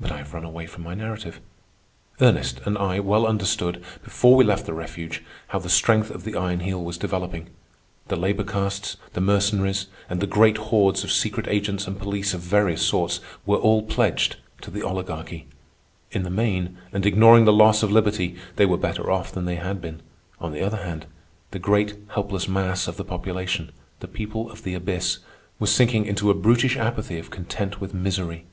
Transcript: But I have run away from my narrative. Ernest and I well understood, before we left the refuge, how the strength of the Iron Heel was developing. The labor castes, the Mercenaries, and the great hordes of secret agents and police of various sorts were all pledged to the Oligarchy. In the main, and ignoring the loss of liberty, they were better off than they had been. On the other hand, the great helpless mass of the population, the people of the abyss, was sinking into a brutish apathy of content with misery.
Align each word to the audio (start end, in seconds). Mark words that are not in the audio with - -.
But 0.00 0.10
I 0.10 0.18
have 0.18 0.34
run 0.34 0.42
away 0.42 0.66
from 0.66 0.82
my 0.82 0.92
narrative. 0.92 1.40
Ernest 2.20 2.60
and 2.64 2.76
I 2.76 2.98
well 2.98 3.28
understood, 3.28 3.80
before 4.02 4.34
we 4.34 4.42
left 4.42 4.66
the 4.66 4.72
refuge, 4.74 5.22
how 5.46 5.60
the 5.60 5.68
strength 5.70 6.10
of 6.10 6.24
the 6.24 6.34
Iron 6.34 6.58
Heel 6.58 6.82
was 6.82 6.98
developing. 6.98 7.48
The 8.08 8.16
labor 8.16 8.42
castes, 8.42 8.96
the 9.12 9.20
Mercenaries, 9.20 9.86
and 10.08 10.18
the 10.18 10.26
great 10.26 10.56
hordes 10.56 11.04
of 11.04 11.12
secret 11.12 11.46
agents 11.46 11.86
and 11.86 11.96
police 11.96 12.34
of 12.34 12.40
various 12.40 12.82
sorts 12.84 13.20
were 13.46 13.58
all 13.58 13.82
pledged 13.84 14.34
to 14.62 14.70
the 14.72 14.82
Oligarchy. 14.82 15.46
In 16.10 16.24
the 16.24 16.28
main, 16.28 16.78
and 16.92 17.06
ignoring 17.06 17.44
the 17.44 17.52
loss 17.52 17.84
of 17.84 17.92
liberty, 17.92 18.34
they 18.56 18.66
were 18.66 18.76
better 18.76 19.12
off 19.12 19.30
than 19.30 19.44
they 19.44 19.54
had 19.54 19.80
been. 19.80 20.02
On 20.40 20.50
the 20.50 20.62
other 20.62 20.78
hand, 20.78 21.06
the 21.52 21.60
great 21.60 21.96
helpless 22.08 22.48
mass 22.48 22.88
of 22.88 22.96
the 22.96 23.04
population, 23.04 23.70
the 24.00 24.08
people 24.08 24.50
of 24.50 24.64
the 24.64 24.74
abyss, 24.74 25.20
was 25.60 25.72
sinking 25.72 26.04
into 26.04 26.32
a 26.32 26.34
brutish 26.34 26.76
apathy 26.76 27.16
of 27.20 27.30
content 27.30 27.80
with 27.80 27.94
misery. 27.94 28.44